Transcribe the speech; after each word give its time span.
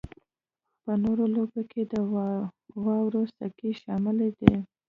په 0.83 0.91
نورو 1.03 1.23
لوبو 1.35 1.61
کې 1.71 1.81
د 1.93 1.95
واورې 2.83 3.23
سکی 3.37 3.71
شامل 3.81 4.17
دی 4.39 4.53